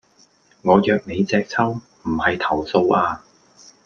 [0.63, 1.63] 我約你隻揪,
[2.05, 3.21] 唔係投訴呀